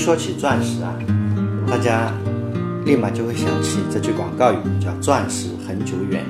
[0.00, 0.94] 说起钻石啊，
[1.68, 2.10] 大家
[2.86, 6.24] 立马就会想起这句广告语，叫“钻石恒久远，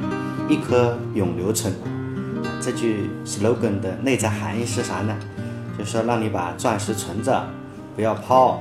[0.49, 1.73] 一颗永留存”。
[2.61, 5.17] 这句 slogan 的内在含义是啥呢？
[5.79, 7.47] 就是说让你把钻石存着，
[7.95, 8.61] 不要抛，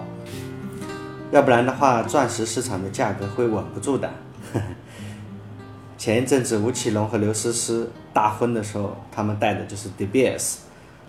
[1.31, 4.07] 要不然的话，钻石市场的价格会稳不住的。
[5.97, 10.57] 前一阵子吴奇隆和刘诗诗大婚的时候，他们戴的就是 De Beers，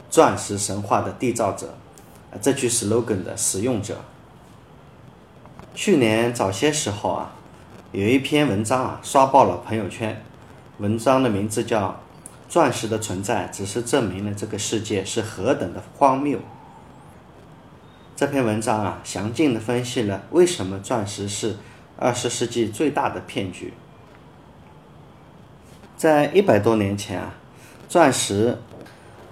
[0.08, 1.74] 钻石神话的缔造者。
[2.38, 3.98] 这句 slogan 的使用者，
[5.74, 7.32] 去年早些时候啊，
[7.90, 10.22] 有一篇文章啊刷爆了朋友圈，
[10.78, 11.88] 文章的名字叫
[12.48, 16.38] 《钻石的存在只是证明了这个世界是何等的荒谬》。
[18.14, 21.56] 这篇文章啊，详尽的分析了为什么钻石是
[21.98, 23.74] 二十世纪最大的骗局。
[25.96, 27.34] 在一百多年前啊，
[27.88, 28.56] 钻石。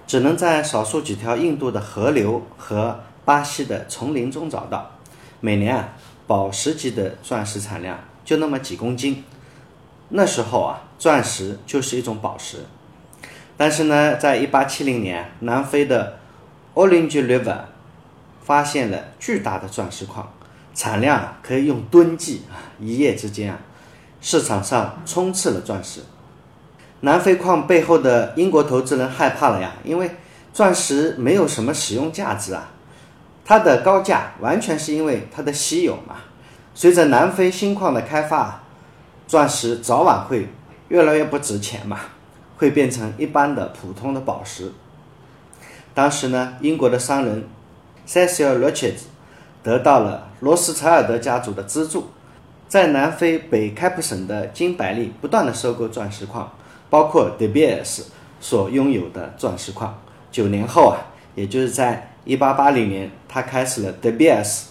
[0.08, 4.90] 只能在少数几条印度的河流和巴西的丛林中找到。
[5.40, 5.90] 每年啊，
[6.26, 9.22] 宝石级的钻石产量就那么几公斤。
[10.08, 12.64] 那时候啊，钻石就是一种宝石。
[13.58, 16.18] 但是呢，在1870年，南非的
[16.74, 17.58] Orange River
[18.42, 20.32] 发现了巨大的钻石矿，
[20.74, 22.56] 产量可以用吨计啊！
[22.80, 23.60] 一夜之间啊，
[24.22, 26.00] 市场上充斥了钻石。
[27.00, 30.10] 南非矿背后的英国投资人害怕了呀，因为
[30.52, 32.70] 钻石没有什么使用价值啊，
[33.44, 36.16] 它的高价完全是因为它的稀有嘛。
[36.74, 38.62] 随着南非新矿的开发，
[39.28, 40.48] 钻石早晚会
[40.88, 42.00] 越来越不值钱嘛，
[42.56, 44.72] 会变成一般的普通的宝石。
[45.94, 47.48] 当时呢，英国的商人
[48.06, 49.02] Cecil Richards
[49.62, 52.08] 得到了罗斯柴尔德家族的资助，
[52.68, 56.52] 在南非北开普省的金百利不断的收购钻石矿。
[56.90, 58.02] 包括 De Beers
[58.40, 59.98] 所拥有的钻石矿。
[60.30, 60.98] 九年后啊，
[61.34, 64.64] 也就是在1880年，他开始了 De Beers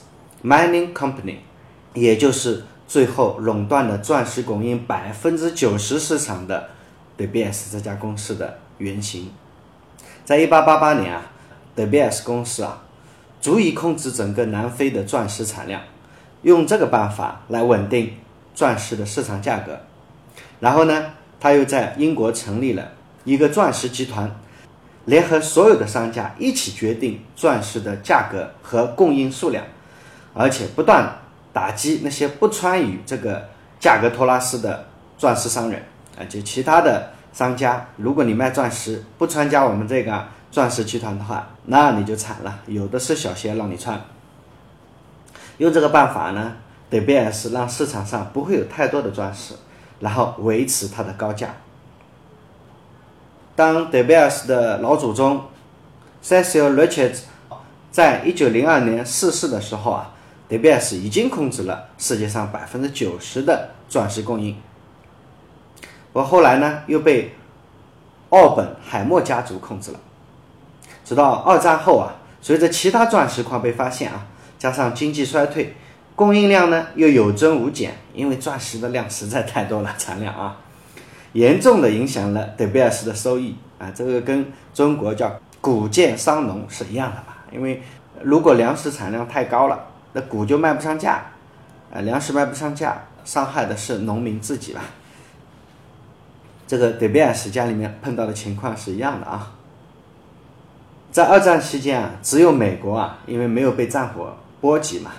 [0.43, 1.37] Mining Company，
[1.93, 6.69] 也就是最后垄断了钻石供应百分之九十市场的
[7.17, 9.31] De Beers 这家公司的原型。
[10.23, 11.31] 在1888年啊
[11.75, 12.83] ，De Beers 公司啊，
[13.41, 15.81] 足以控制整个南非的钻石产量，
[16.43, 18.13] 用这个办法来稳定
[18.53, 19.79] 钻石的市场价格。
[20.59, 21.13] 然后呢？
[21.39, 22.91] 他又在英国成立了
[23.23, 24.29] 一个钻石集团，
[25.05, 29.63] 联合所有的商家一起决定钻石的价格和供应数量，
[30.33, 31.19] 而且不断
[31.53, 33.49] 打击那些不参与这个
[33.79, 34.87] 价格托拉斯的
[35.17, 35.81] 钻石商人
[36.17, 44.01] 啊，就其他的商家，如果你卖钻石不参加我们这个钻石集团的话，那你就惨了，有的是小鞋让你穿。
[45.57, 46.53] 用这个办法呢，
[46.89, 49.53] 德比尔斯让市场上不会有太多的钻石。
[49.99, 51.55] 然后维持它的高价。
[53.55, 55.45] 当 De Beers 的老祖宗
[56.23, 57.21] Cecil Richards
[57.89, 60.13] 在一九零二年逝世的时候啊
[60.47, 64.55] ，De Beers 已经控制了世界上百分之九十的钻石供应。
[66.13, 67.35] 我后来呢又被
[68.29, 69.99] 奥本海默家族控制了。
[71.03, 74.27] 直到二战后啊，随着其他钻石矿被发现啊，
[74.59, 75.75] 加上经济衰退。
[76.17, 80.57] 供应量呢又有增无减，因为钻石的量实在太多了， 产量啊，
[81.33, 83.91] 严重的影响了德贝尔斯的收益啊。
[83.93, 87.45] 这个跟中国叫谷贱伤农是一样的吧？
[87.51, 87.83] 因为
[88.23, 91.23] 如果粮食产量太高了，那谷就卖不上价，
[91.93, 94.81] 啊，粮食卖不上价，伤害的是农民自己吧。
[96.65, 99.51] 这个德贝尔斯家里面碰到的情况是一样的啊。
[101.11, 105.11] 在二战期间啊，只有美国啊，因为没有被战火波及嘛。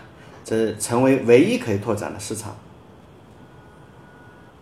[0.48, 2.56] 这成为唯一可以拓展的市场。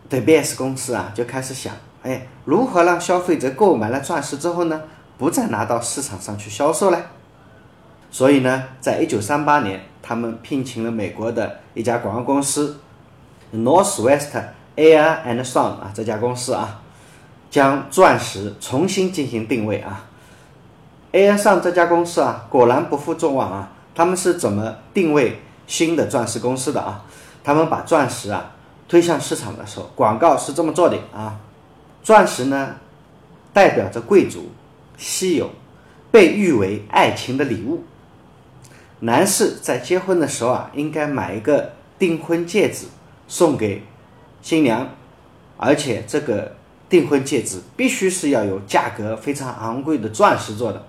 [0.08, 4.82] 德比斯公司啊，就开始想，哎，如何让消费者购买了钻石之后呢，
[5.16, 7.00] 不再拿到市场上去销售呢？
[8.10, 12.80] 所以呢，在一九三八年，他们聘请了美国的一家广告公司
[13.54, 14.30] ，Northwest
[14.74, 16.82] Air and Sun 啊，这家公司啊，
[17.48, 20.04] 将钻石重新进行定位啊。
[21.12, 25.40] Air Sun 这家公司啊，果然不负众望啊，他们是怎么定位？
[25.66, 27.04] 新的钻石公司的啊，
[27.42, 28.52] 他们把钻石啊
[28.88, 31.38] 推向市场的时候，广告是这么做的啊，
[32.02, 32.76] 钻石呢
[33.52, 34.50] 代表着贵族、
[34.96, 35.50] 稀有，
[36.10, 37.84] 被誉为爱情的礼物。
[39.00, 42.86] 男士在结婚的时候啊，应该买一个订婚戒指
[43.26, 43.82] 送给
[44.40, 44.88] 新娘，
[45.56, 46.54] 而且这个
[46.88, 50.86] 订婚戒指必须是要有价格非常昂贵的钻石做的。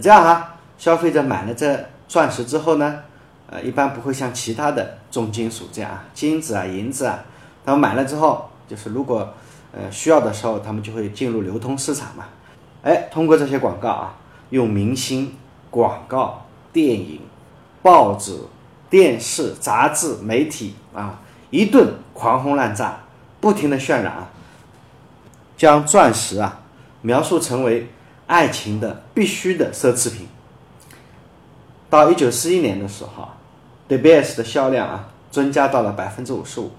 [0.00, 3.00] 这样啊，消费者买了这钻石之后呢？
[3.52, 7.22] 呃，一般不会像其他的重金属这样啊，金子啊、银子啊，
[7.66, 9.28] 他们买了之后，就是如果
[9.72, 12.24] 呃需要的时候，他们就会进入流通市场嘛。
[12.82, 14.14] 哎，通过这些广告啊，
[14.48, 15.36] 用明星、
[15.70, 17.20] 广告、电影，
[17.82, 18.38] 报纸、
[18.88, 21.20] 电视、杂志、媒体啊，
[21.50, 23.00] 一顿狂轰滥炸，
[23.38, 24.30] 不停的渲染啊，
[25.58, 26.62] 将钻石啊
[27.02, 27.90] 描述成为
[28.26, 30.26] 爱情的必须的奢侈品。
[31.90, 33.28] 到一九四一年的时候
[33.92, 36.70] ，De Beers 的销量啊增加到了百分之五十五。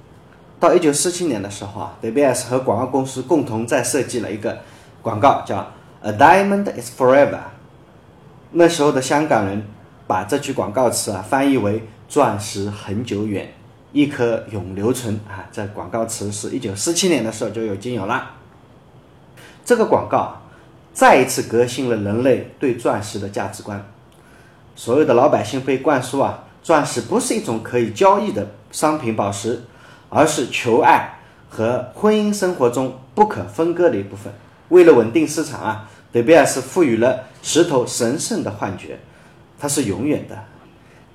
[0.59, 4.57] 到一九四七年的时候啊，De Beers 和广告公司共同再设计了一个
[5.03, 5.71] 广告，叫
[6.01, 7.37] “A Diamond is Forever”。
[8.51, 9.63] 那时候的香港人
[10.07, 13.53] 把这句广告词啊翻译为“钻石恒久远，
[13.91, 15.45] 一颗永留存”啊。
[15.51, 18.31] 这广告词是一九四七年的时候就已经有了。
[19.63, 20.41] 这个广告
[20.93, 23.85] 再一次革新了人类对钻石的价值观。
[24.75, 29.61] 所有的老百姓被灌输啊，钻石不是一种可以交易的商品宝石，
[30.09, 31.19] 而是求爱
[31.49, 34.33] 和婚姻生活中不可分割的一部分。
[34.69, 38.97] 为了稳定市场啊，德比尔斯赋予了石头神圣的幻觉，
[39.59, 40.45] 它是永远的。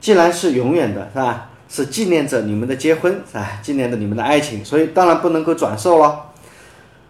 [0.00, 1.50] 既然是永远的，是吧？
[1.69, 3.59] 是纪念着你们的结婚，是吧？
[3.62, 6.27] 纪念着你们的爱情，所以当然不能够转售了。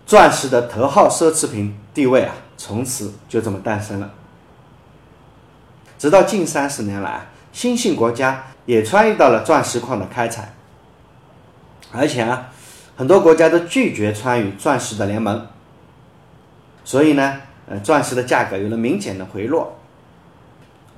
[0.06, 4.11] 钻石的头号奢侈品地位啊，从此就这么诞生了。
[5.99, 7.26] 直到近三十年来，
[7.58, 10.55] 新兴国家也参与到了钻石矿的开采，
[11.90, 12.50] 而且啊，
[12.96, 15.44] 很多国家都拒绝参与钻石的联盟，
[16.84, 19.76] 所以呢，呃，钻石的价格有了明显的回落。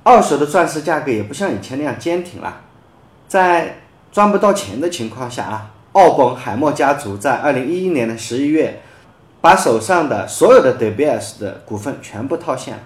[0.03, 2.61] 二手的钻石价格也不像以前那样坚挺了，
[3.27, 3.77] 在
[4.11, 8.83] 赚不到钱的情况下啊，奥本海默家族在二零一一年的十一月，
[9.41, 12.83] 把手上的所有的 De Beers 的股份全部套现了。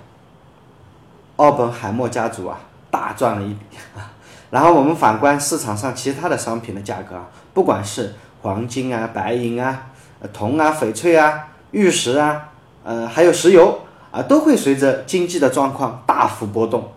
[1.35, 2.61] 奥本海默家族啊，
[2.95, 4.11] 大赚了一笔啊。
[4.51, 9.87] 然后我们反观市场上其他的商品的价格啊，不管是黄金啊、白银啊、
[10.31, 12.49] 铜啊、翡翠啊、玉石啊，
[12.83, 13.81] 呃，还有石油
[14.11, 16.93] 啊，都会随着经济的状况大幅波动。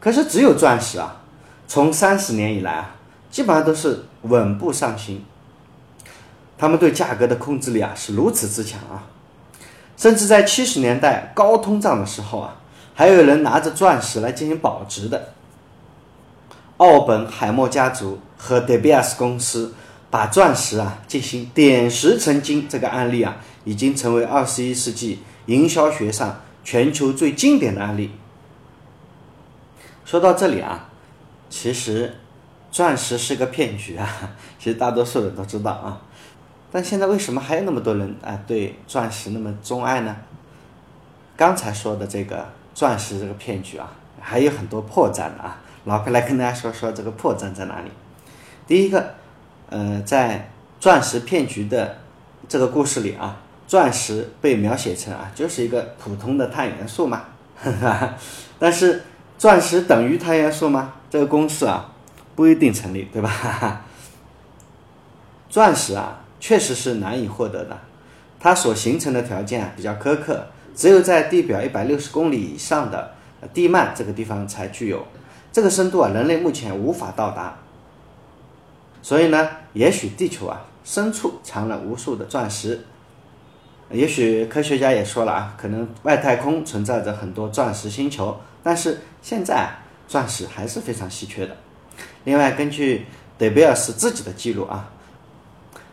[0.00, 1.20] 可是只有钻石啊，
[1.68, 2.96] 从三十年以来啊，
[3.30, 5.24] 基本上都是稳步上行。
[6.58, 9.06] 他们对价格的控制力啊是如此之强啊，
[9.96, 12.56] 甚至在七十年代高通胀的时候啊。
[13.02, 15.32] 还有人拿着钻石来进行保值的。
[16.76, 19.74] 奥本海默家族和 De Beers 公司
[20.08, 28.12] 把钻石啊进行点石成金，这个案例啊已经成为二十一世纪营销学上全球最经典的案例。
[30.04, 30.88] 说到这里啊，
[31.50, 32.18] 其实
[32.70, 34.08] 钻石是个骗局啊，
[34.60, 36.00] 其实大多数人都知道啊，
[36.70, 40.16] 但现在为什么还有那么多人啊对钻石那么钟爱呢？
[41.36, 42.46] 刚才说的这个。
[42.74, 45.60] 钻石这个骗局啊，还有很多破绽的啊。
[45.84, 47.90] 老哥来跟大家说说这个破绽在哪里。
[48.66, 49.14] 第一个，
[49.68, 50.48] 呃，在
[50.78, 51.98] 钻石骗局的
[52.48, 53.36] 这个故事里啊，
[53.66, 57.24] 钻石被描写成啊就是一个普通的碳元素嘛，
[58.60, 59.02] 但是
[59.36, 60.94] 钻石等于碳元素吗？
[61.10, 61.92] 这个公式啊
[62.36, 63.82] 不一定成立，对吧？
[65.50, 67.76] 钻石啊确实是难以获得的，
[68.38, 70.46] 它所形成的条件啊比较苛刻。
[70.74, 73.12] 只有在地表一百六十公里以上的
[73.52, 75.06] 地幔这个地方才具有
[75.52, 77.58] 这个深度啊，人类目前无法到达。
[79.02, 82.84] 所以呢，也许地球啊深处藏了无数的钻石，
[83.90, 89.68] 也许科学家也说了啊，可能外太空存在着很多钻石星球，但是现在
[90.08, 91.56] 钻石还是非常稀缺的。
[92.24, 94.88] 另外，根据德贝尔斯自己的记录啊，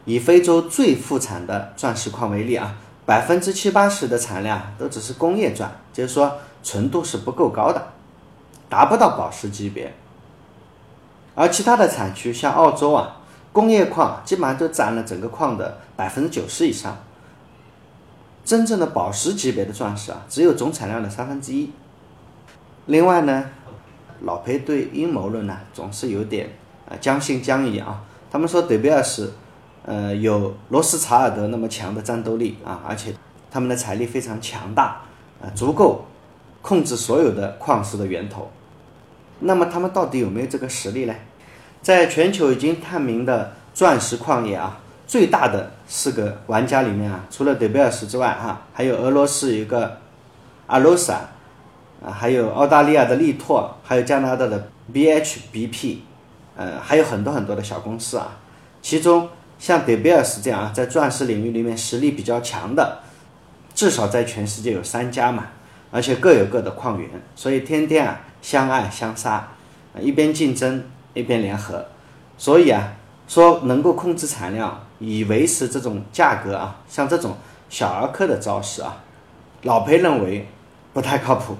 [0.05, 2.77] 以非洲最富产的钻石矿为例啊。
[3.09, 7.87] 百分之七八十的产量都只是工业钻，就是说纯度是不够高的，
[8.69, 9.91] 达不到宝石级别。
[11.33, 13.17] 而其他的产区像澳洲啊，
[13.51, 16.95] 工业矿基本上都占了整个矿的百分之九十以上。
[18.45, 21.71] 真正的宝石级别的钻石啊，只有总产量的三分之一。
[22.85, 23.49] 另外呢，
[24.21, 26.51] 老裴对阴谋论呢总是有点
[26.87, 28.03] 啊将信将疑啊。
[28.29, 29.33] 他们说德比尔斯。
[29.89, 33.11] 呃，有罗斯查尔德那么强的战斗力啊，而且
[33.49, 35.01] 他们的财力非常强大
[35.41, 36.05] 啊，足够
[36.61, 38.51] 控制所有的矿石的源头。
[39.39, 41.15] 那么他们到底有没有这个实力呢？
[41.81, 49.97] 在全球已经探明的钻石矿业啊，最大的四个玩家里面啊，除了德贝尔斯之外哈，还有俄罗斯一个
[50.67, 51.15] 阿罗萨
[52.05, 55.97] 啊，还有澳大利亚的力拓，还有加拿大的 BHBP，
[56.55, 58.37] 呃，还有很多很多的小公司啊，
[58.83, 59.27] 其中。
[59.59, 62.99] 像德贝尔斯这样啊，在钻石领域里面实力比较强的，
[63.75, 65.47] 至少在全世界有三家嘛，
[65.91, 69.49] 而且各有各的矿源，所以天天啊相爱相杀，
[69.99, 71.85] 一边竞争一边联合，
[72.37, 72.93] 所以啊
[73.27, 77.35] 说能够控制产量以维持这种价格啊，像这种
[77.69, 79.03] 小儿科的招式啊，
[79.63, 80.47] 老裴认为
[80.93, 81.57] 不太靠谱。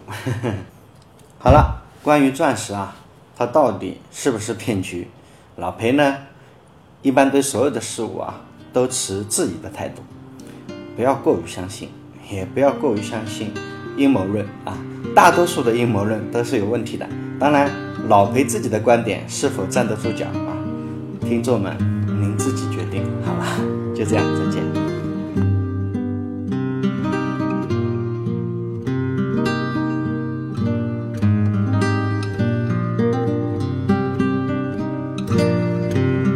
[1.38, 2.96] 好了，关于钻石啊。
[3.38, 5.08] 它到底是不是骗局？
[5.56, 6.18] 老裴呢，
[7.01, 8.41] 一般对所有的事物啊，
[8.74, 10.01] 都持质疑的态度，
[10.98, 11.88] 不要过于相信，
[12.29, 13.53] 也不要过于相信
[13.96, 14.77] 阴谋论啊。
[15.15, 17.08] 大多数的阴谋论都是有问题的。
[17.39, 17.72] 当然，
[18.10, 20.51] 老裴自己的观点是否站得住脚啊？
[21.22, 21.74] 听众们，
[22.06, 23.06] 您自己决定。
[23.24, 23.46] 好了，
[23.96, 24.62] 就这样，再见。
[35.32, 36.28] thank